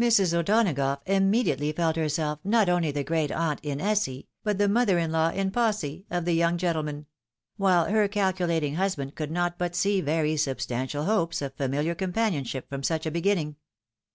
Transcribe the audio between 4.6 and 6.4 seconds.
mother in law in posse, of the